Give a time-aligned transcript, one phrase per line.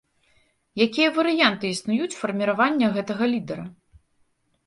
[0.85, 3.65] Якія варыянты існуюць фарміравання гэтага лідара?